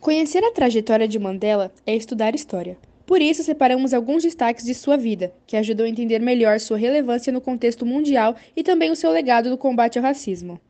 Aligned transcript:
Conhecer 0.00 0.44
a 0.44 0.52
trajetória 0.52 1.08
de 1.08 1.18
Mandela 1.18 1.72
é 1.84 1.94
estudar 1.94 2.32
história. 2.32 2.78
Por 3.04 3.20
isso, 3.20 3.42
separamos 3.42 3.92
alguns 3.92 4.22
destaques 4.22 4.64
de 4.64 4.72
sua 4.72 4.96
vida, 4.96 5.32
que 5.44 5.56
ajudam 5.56 5.84
a 5.84 5.88
entender 5.88 6.20
melhor 6.20 6.60
sua 6.60 6.78
relevância 6.78 7.32
no 7.32 7.40
contexto 7.40 7.84
mundial 7.84 8.36
e 8.54 8.62
também 8.62 8.92
o 8.92 8.96
seu 8.96 9.10
legado 9.10 9.50
no 9.50 9.58
combate 9.58 9.98
ao 9.98 10.04
racismo. 10.04 10.60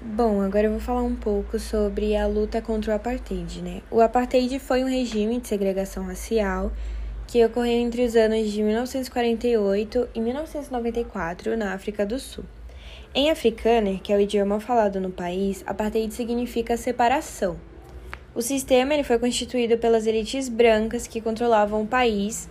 Bom, 0.00 0.40
agora 0.40 0.66
eu 0.66 0.70
vou 0.70 0.80
falar 0.80 1.02
um 1.02 1.14
pouco 1.14 1.58
sobre 1.58 2.16
a 2.16 2.26
luta 2.26 2.62
contra 2.62 2.92
o 2.92 2.96
apartheid, 2.96 3.60
né? 3.60 3.82
O 3.90 4.00
apartheid 4.00 4.58
foi 4.58 4.82
um 4.82 4.88
regime 4.88 5.38
de 5.38 5.48
segregação 5.48 6.04
racial 6.04 6.72
que 7.26 7.44
ocorreu 7.44 7.78
entre 7.78 8.04
os 8.04 8.16
anos 8.16 8.50
de 8.50 8.62
1948 8.62 10.08
e 10.14 10.20
1994 10.20 11.56
na 11.58 11.74
África 11.74 12.06
do 12.06 12.18
Sul. 12.18 12.44
Em 13.14 13.30
africâner, 13.30 14.00
que 14.00 14.12
é 14.12 14.16
o 14.16 14.20
idioma 14.20 14.58
falado 14.60 14.98
no 14.98 15.10
país, 15.10 15.62
apartheid 15.66 16.12
significa 16.14 16.76
separação. 16.76 17.71
O 18.34 18.40
sistema 18.40 18.94
ele 18.94 19.04
foi 19.04 19.18
constituído 19.18 19.76
pelas 19.76 20.06
elites 20.06 20.48
brancas 20.48 21.06
que 21.06 21.20
controlavam 21.20 21.82
o 21.82 21.86
país 21.86 22.48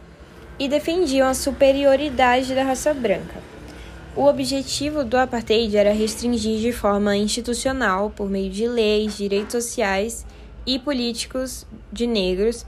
e 0.60 0.68
defendiam 0.68 1.28
a 1.28 1.34
superioridade 1.34 2.54
da 2.54 2.64
raça 2.64 2.94
branca. 2.94 3.42
O 4.16 4.26
objetivo 4.26 5.04
do 5.04 5.18
apartheid 5.18 5.76
era 5.76 5.92
restringir 5.92 6.60
de 6.60 6.72
forma 6.72 7.16
institucional, 7.16 8.12
por 8.16 8.30
meio 8.30 8.52
de 8.52 8.68
leis, 8.68 9.18
direitos 9.18 9.54
sociais 9.54 10.26
e 10.68 10.78
políticos 10.78 11.66
de 11.92 12.06
negros. 12.06 12.64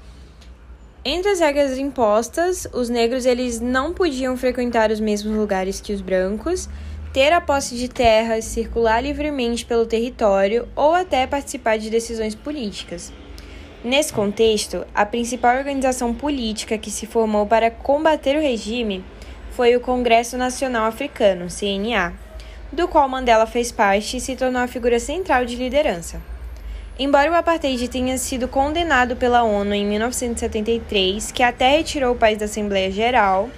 Entre 1.06 1.30
as 1.30 1.40
regras 1.40 1.78
impostas, 1.78 2.66
os 2.74 2.90
negros 2.90 3.26
eles 3.26 3.60
não 3.60 3.94
podiam 3.94 4.36
frequentar 4.38 4.90
os 4.90 5.00
mesmos 5.00 5.36
lugares 5.36 5.80
que 5.80 5.94
os 5.94 6.02
brancos 6.02 6.68
ter 7.14 7.32
a 7.32 7.40
posse 7.40 7.76
de 7.76 7.88
terras, 7.88 8.44
circular 8.44 9.00
livremente 9.00 9.64
pelo 9.64 9.86
território 9.86 10.68
ou 10.76 10.96
até 10.96 11.28
participar 11.28 11.78
de 11.78 11.92
decisões 11.92 12.34
políticas. 12.34 13.14
Nesse 13.84 14.12
contexto, 14.12 14.84
a 14.96 15.06
principal 15.06 15.58
organização 15.58 16.12
política 16.12 16.76
que 16.76 16.90
se 16.90 17.06
formou 17.06 17.46
para 17.46 17.70
combater 17.70 18.36
o 18.36 18.42
regime 18.42 19.06
foi 19.52 19.76
o 19.76 19.80
Congresso 19.80 20.38
Nacional 20.38 20.88
Africano, 20.88 21.48
CNA, 21.50 22.14
do 22.72 22.88
qual 22.88 23.08
Mandela 23.08 23.46
fez 23.46 23.72
parte 23.72 24.18
e 24.18 24.22
se 24.22 24.36
tornou 24.36 24.64
a 24.64 24.68
figura 24.68 25.00
central 25.00 25.46
de 25.46 25.56
liderança. 25.56 26.20
Embora 26.98 27.32
o 27.32 27.36
apartheid 27.36 27.88
tenha 27.90 28.18
sido 28.18 28.48
condenado 28.48 29.16
pela 29.16 29.44
ONU 29.44 29.74
em 29.76 29.86
1973, 29.86 31.32
que 31.32 31.44
até 31.44 31.78
retirou 31.78 32.14
o 32.14 32.18
país 32.18 32.40
da 32.40 32.46
Assembleia 32.46 32.90
Geral, 32.90 33.50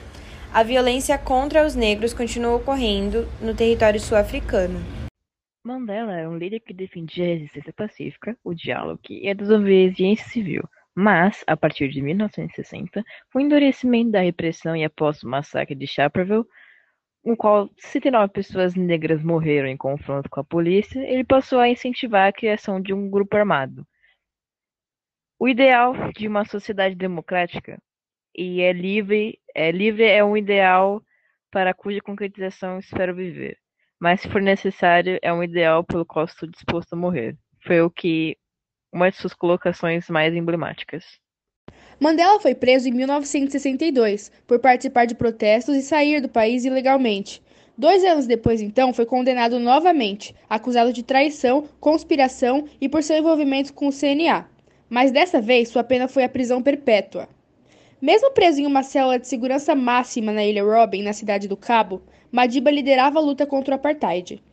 a 0.56 0.64
violência 0.64 1.18
contra 1.18 1.66
os 1.66 1.76
negros 1.76 2.14
continua 2.14 2.56
ocorrendo 2.56 3.28
no 3.42 3.54
território 3.54 4.00
sul-africano. 4.00 4.80
Mandela 5.66 6.14
era 6.14 6.30
um 6.30 6.38
líder 6.38 6.62
que 6.62 6.74
defendia 6.74 7.26
a 7.26 7.28
resistência 7.28 7.74
pacífica, 7.74 8.38
o 8.42 8.54
diálogo 8.54 9.02
e 9.10 9.30
a 9.30 9.34
desobediência 9.34 10.26
civil, 10.30 10.64
mas, 10.96 11.44
a 11.46 11.58
partir 11.58 11.90
de 11.90 12.02
1960, 12.02 13.04
com 13.34 13.38
o 13.40 13.42
endurecimento 13.42 14.12
da 14.12 14.22
repressão 14.22 14.78
e 14.78 14.86
após 14.86 15.22
o 15.24 15.28
massacre 15.28 15.76
de 15.76 15.86
Sharpeville, 15.86 16.46
no 17.26 17.36
qual 17.36 17.70
69 17.78 18.32
pessoas 18.32 18.76
negras 18.76 19.22
morreram 19.22 19.68
em 19.68 19.76
confronto 19.76 20.30
com 20.30 20.40
a 20.40 20.46
polícia, 20.46 21.02
ele 21.02 21.26
passou 21.26 21.60
a 21.60 21.68
incentivar 21.68 22.30
a 22.30 22.34
criação 22.34 22.80
de 22.80 22.94
um 22.94 23.10
grupo 23.10 23.36
armado. 23.36 23.86
O 25.38 25.50
ideal 25.50 26.14
de 26.14 26.30
uma 26.30 26.46
sociedade 26.46 26.96
democrática 26.96 27.78
e 28.36 28.62
é 28.62 28.74
livre, 28.74 29.40
é 29.54 29.72
livre 29.72 30.04
é 30.04 30.24
um 30.24 30.36
ideal 30.36 31.02
para 31.52 31.74
cuja 31.74 32.02
concretização 32.02 32.80
espero 32.80 33.16
viver. 33.16 33.58
Mas 34.00 34.22
se 34.22 34.30
for 34.30 34.42
necessário, 34.42 35.18
é 35.22 35.32
um 35.32 35.42
ideal 35.42 35.84
pelo 35.84 36.06
qual 36.06 36.26
estou 36.26 36.50
disposto 36.50 36.94
a 36.94 36.98
morrer. 36.98 37.38
Foi 37.66 37.82
o 37.82 37.90
que 37.90 38.38
uma 38.92 39.10
de 39.10 39.18
suas 39.18 39.34
colocações 39.34 40.10
mais 40.10 40.34
emblemáticas. 40.34 41.06
Mandela 42.00 42.40
foi 42.40 42.54
preso 42.54 42.90
em 42.90 42.92
1962 42.92 44.32
por 44.46 44.60
participar 44.60 45.06
de 45.06 45.16
protestos 45.16 45.76
e 45.76 45.82
sair 45.82 46.22
do 46.22 46.30
país 46.30 46.66
ilegalmente. 46.66 47.42
Dois 47.78 48.04
anos 48.06 48.26
depois, 48.26 48.62
então, 48.62 48.94
foi 48.94 49.06
condenado 49.06 49.60
novamente, 49.60 50.34
acusado 50.50 50.94
de 50.94 51.04
traição, 51.04 51.68
conspiração 51.80 52.68
e 52.80 52.88
por 52.88 53.04
seu 53.04 53.18
envolvimento 53.18 53.74
com 53.74 53.88
o 53.88 53.92
CNA. 53.92 54.48
Mas 54.90 55.12
dessa 55.12 55.42
vez, 55.42 55.70
sua 55.70 55.84
pena 55.84 56.08
foi 56.08 56.24
a 56.24 56.30
prisão 56.30 56.62
perpétua. 56.62 57.28
Mesmo 58.02 58.32
preso 58.32 58.60
em 58.60 58.68
uma 58.68 58.84
célula 58.84 59.18
de 59.18 59.26
segurança 59.26 59.74
máxima 59.74 60.34
na 60.34 60.46
ilha 60.46 60.64
Robben, 60.64 61.02
na 61.02 61.14
cidade 61.14 61.48
do 61.48 61.56
Cabo, 61.56 62.02
Madiba 62.30 62.70
liderava 62.70 63.20
a 63.20 63.22
luta 63.22 63.46
contra 63.46 63.74
o 63.74 63.78
apartheid. 63.78 64.44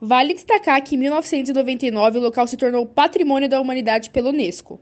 Vale 0.00 0.34
destacar 0.34 0.82
que 0.82 0.96
em 0.96 0.98
1999 0.98 2.18
o 2.18 2.22
local 2.22 2.46
se 2.48 2.56
tornou 2.56 2.84
patrimônio 2.84 3.48
da 3.48 3.60
humanidade 3.60 4.10
pela 4.10 4.30
Unesco. 4.30 4.80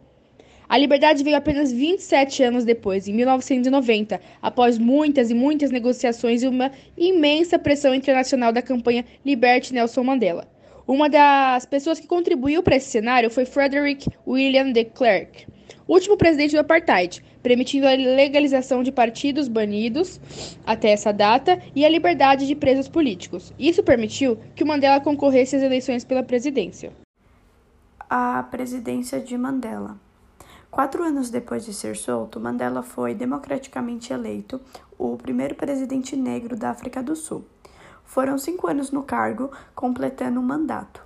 A 0.66 0.78
liberdade 0.78 1.22
veio 1.22 1.36
apenas 1.36 1.70
27 1.70 2.42
anos 2.42 2.64
depois, 2.64 3.06
em 3.06 3.12
1990, 3.12 4.18
após 4.40 4.78
muitas 4.78 5.30
e 5.30 5.34
muitas 5.34 5.70
negociações 5.70 6.42
e 6.42 6.48
uma 6.48 6.72
imensa 6.96 7.58
pressão 7.58 7.94
internacional 7.94 8.50
da 8.50 8.62
campanha 8.62 9.04
Liberte 9.24 9.74
Nelson 9.74 10.02
Mandela. 10.02 10.48
Uma 10.86 11.08
das 11.08 11.66
pessoas 11.66 11.98
que 11.98 12.06
contribuiu 12.06 12.62
para 12.62 12.76
esse 12.76 12.88
cenário 12.88 13.28
foi 13.28 13.44
Frederick 13.44 14.08
William 14.24 14.70
de 14.70 14.84
Klerk, 14.84 15.48
último 15.88 16.16
presidente 16.16 16.52
do 16.52 16.60
apartheid, 16.60 17.24
permitindo 17.42 17.88
a 17.88 17.90
legalização 17.90 18.84
de 18.84 18.92
partidos 18.92 19.48
banidos 19.48 20.20
até 20.64 20.92
essa 20.92 21.12
data 21.12 21.60
e 21.74 21.84
a 21.84 21.88
liberdade 21.88 22.46
de 22.46 22.54
presos 22.54 22.86
políticos. 22.86 23.52
Isso 23.58 23.82
permitiu 23.82 24.38
que 24.54 24.62
o 24.62 24.66
Mandela 24.66 25.00
concorresse 25.00 25.56
às 25.56 25.62
eleições 25.62 26.04
pela 26.04 26.22
presidência. 26.22 26.92
A 28.08 28.44
presidência 28.44 29.18
de 29.18 29.36
Mandela. 29.36 29.98
Quatro 30.70 31.02
anos 31.02 31.30
depois 31.30 31.64
de 31.64 31.74
ser 31.74 31.96
solto, 31.96 32.38
Mandela 32.38 32.84
foi 32.84 33.12
democraticamente 33.12 34.12
eleito 34.12 34.60
o 34.96 35.16
primeiro 35.16 35.56
presidente 35.56 36.14
negro 36.14 36.54
da 36.54 36.70
África 36.70 37.02
do 37.02 37.16
Sul. 37.16 37.44
Foram 38.06 38.38
cinco 38.38 38.66
anos 38.66 38.90
no 38.90 39.02
cargo, 39.02 39.50
completando 39.74 40.40
um 40.40 40.42
mandato. 40.42 41.02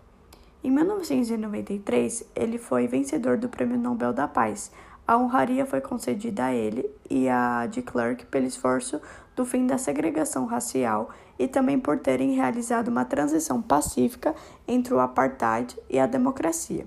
Em 0.62 0.70
1993, 0.70 2.24
ele 2.36 2.58
foi 2.58 2.86
vencedor 2.86 3.36
do 3.36 3.48
Prêmio 3.48 3.78
Nobel 3.78 4.12
da 4.12 4.28
Paz, 4.28 4.70
a 5.10 5.16
honraria 5.16 5.66
foi 5.66 5.80
concedida 5.80 6.44
a 6.44 6.54
ele 6.54 6.88
e 7.10 7.28
a 7.28 7.66
de 7.66 7.82
Klerk 7.82 8.26
pelo 8.26 8.46
esforço 8.46 9.00
do 9.34 9.44
fim 9.44 9.66
da 9.66 9.76
segregação 9.76 10.46
racial 10.46 11.10
e 11.36 11.48
também 11.48 11.80
por 11.80 11.98
terem 11.98 12.36
realizado 12.36 12.86
uma 12.86 13.04
transição 13.04 13.60
pacífica 13.60 14.36
entre 14.68 14.94
o 14.94 15.00
apartheid 15.00 15.76
e 15.88 15.98
a 15.98 16.06
democracia. 16.06 16.86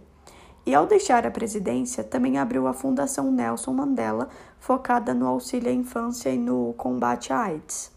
E 0.65 0.73
ao 0.73 0.87
deixar 0.87 1.27
a 1.27 1.31
presidência, 1.31 2.01
também 2.01 2.37
abriu 2.37 2.65
a 2.65 2.73
Fundação 2.73 3.29
Nelson 3.29 3.73
Mandela, 3.73 4.29
focada 4.57 5.13
no 5.13 5.27
auxílio 5.27 5.69
à 5.69 5.73
infância 5.73 6.29
e 6.29 6.37
no 6.37 6.73
combate 6.77 7.33
à 7.33 7.41
AIDS. 7.41 7.92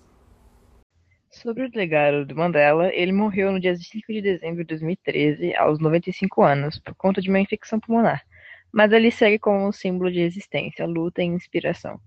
Sobre 1.46 1.64
o 1.64 1.70
legado 1.72 2.26
de 2.26 2.34
Mandela, 2.34 2.92
ele 2.92 3.12
morreu 3.12 3.52
no 3.52 3.60
dia 3.60 3.76
5 3.76 4.12
de 4.12 4.20
dezembro 4.20 4.64
de 4.64 4.64
2013, 4.64 5.54
aos 5.54 5.78
95 5.78 6.42
anos, 6.42 6.76
por 6.80 6.92
conta 6.96 7.20
de 7.20 7.28
uma 7.28 7.38
infecção 7.38 7.78
pulmonar 7.78 8.26
mas 8.72 8.90
ele 8.90 9.12
segue 9.12 9.38
como 9.38 9.68
um 9.68 9.70
símbolo 9.70 10.10
de 10.10 10.18
resistência, 10.18 10.84
luta 10.84 11.22
e 11.22 11.24
inspiração. 11.24 12.00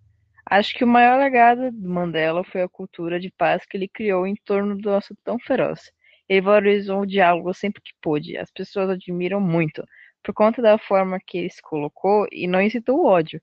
Acho 0.45 0.75
que 0.75 0.83
o 0.83 0.87
maior 0.87 1.17
legado 1.17 1.71
do 1.71 1.89
Mandela 1.89 2.43
foi 2.43 2.61
a 2.61 2.67
cultura 2.67 3.17
de 3.17 3.31
paz 3.31 3.65
que 3.65 3.77
ele 3.77 3.87
criou 3.87 4.27
em 4.27 4.35
torno 4.43 4.77
do 4.77 4.89
assunto 4.89 5.21
tão 5.23 5.39
feroz. 5.39 5.89
Ele 6.27 6.41
valorizou 6.41 6.99
o 6.99 7.07
diálogo 7.07 7.53
sempre 7.53 7.81
que 7.81 7.93
pôde. 8.01 8.37
As 8.37 8.51
pessoas 8.51 8.89
admiram 8.89 9.39
muito, 9.39 9.85
por 10.21 10.33
conta 10.33 10.61
da 10.61 10.77
forma 10.77 11.17
que 11.25 11.37
ele 11.37 11.49
se 11.49 11.61
colocou 11.61 12.27
e 12.29 12.45
não 12.45 12.61
incitou 12.61 12.97
o 12.97 13.05
ódio. 13.05 13.41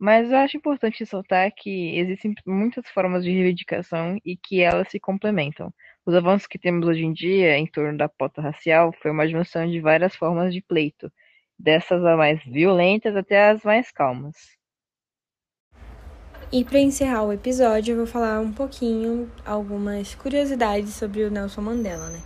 Mas 0.00 0.30
eu 0.30 0.38
acho 0.38 0.56
importante 0.56 1.00
ressaltar 1.00 1.52
que 1.54 1.98
existem 1.98 2.32
muitas 2.46 2.86
formas 2.88 3.24
de 3.24 3.30
reivindicação 3.30 4.16
e 4.24 4.36
que 4.36 4.60
elas 4.60 4.88
se 4.88 5.00
complementam. 5.00 5.72
Os 6.06 6.14
avanços 6.14 6.46
que 6.46 6.58
temos 6.58 6.86
hoje 6.86 7.04
em 7.04 7.12
dia 7.12 7.58
em 7.58 7.66
torno 7.66 7.98
da 7.98 8.08
pauta 8.08 8.40
racial 8.40 8.92
foi 9.02 9.10
uma 9.10 9.26
junção 9.28 9.68
de 9.68 9.80
várias 9.80 10.14
formas 10.14 10.54
de 10.54 10.62
pleito, 10.62 11.12
dessas 11.58 12.04
as 12.04 12.16
mais 12.16 12.42
violentas 12.44 13.16
até 13.16 13.50
as 13.50 13.62
mais 13.64 13.90
calmas. 13.90 14.36
E 16.50 16.64
para 16.64 16.78
encerrar 16.78 17.24
o 17.24 17.32
episódio, 17.32 17.92
eu 17.92 17.96
vou 17.98 18.06
falar 18.06 18.40
um 18.40 18.52
pouquinho 18.52 19.30
algumas 19.44 20.14
curiosidades 20.14 20.94
sobre 20.94 21.24
o 21.24 21.30
Nelson 21.30 21.60
Mandela, 21.60 22.08
né? 22.08 22.20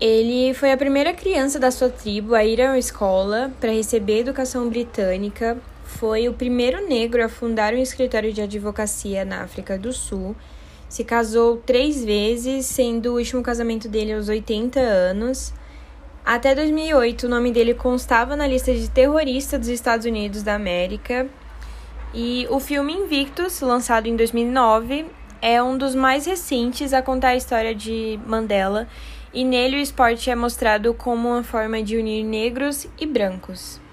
Ele 0.00 0.54
foi 0.54 0.72
a 0.72 0.76
primeira 0.76 1.12
criança 1.12 1.58
da 1.58 1.70
sua 1.70 1.90
tribo 1.90 2.34
a 2.34 2.44
ir 2.44 2.60
à 2.60 2.78
escola 2.78 3.50
para 3.60 3.70
receber 3.70 4.20
educação 4.20 4.68
britânica. 4.68 5.58
Foi 5.86 6.28
o 6.28 6.34
primeiro 6.34 6.86
negro 6.86 7.24
a 7.24 7.28
fundar 7.28 7.72
um 7.72 7.78
escritório 7.78 8.32
de 8.32 8.42
advocacia 8.42 9.24
na 9.24 9.42
África 9.42 9.78
do 9.78 9.92
Sul. 9.92 10.36
Se 10.88 11.04
casou 11.04 11.56
três 11.56 12.04
vezes, 12.04 12.66
sendo 12.66 13.12
o 13.12 13.16
último 13.16 13.42
casamento 13.42 13.88
dele 13.88 14.12
aos 14.12 14.28
80 14.28 14.78
anos. 14.78 15.54
Até 16.24 16.54
2008, 16.54 17.26
o 17.26 17.28
nome 17.28 17.50
dele 17.50 17.72
constava 17.72 18.36
na 18.36 18.46
lista 18.46 18.74
de 18.74 18.90
terrorista 18.90 19.58
dos 19.58 19.68
Estados 19.68 20.04
Unidos 20.04 20.42
da 20.42 20.54
América. 20.54 21.28
E 22.12 22.46
o 22.50 22.60
filme 22.60 22.92
Invictus, 22.92 23.60
lançado 23.60 24.06
em 24.06 24.16
2009, 24.16 25.06
é 25.40 25.62
um 25.62 25.78
dos 25.78 25.94
mais 25.94 26.26
recentes 26.26 26.92
a 26.92 27.00
contar 27.00 27.28
a 27.28 27.36
história 27.36 27.74
de 27.74 28.18
Mandela, 28.26 28.88
e 29.32 29.44
nele 29.44 29.76
o 29.76 29.80
esporte 29.80 30.30
é 30.30 30.34
mostrado 30.34 30.92
como 30.94 31.28
uma 31.28 31.42
forma 31.42 31.82
de 31.82 31.96
unir 31.96 32.24
negros 32.24 32.88
e 32.98 33.06
brancos. 33.06 33.85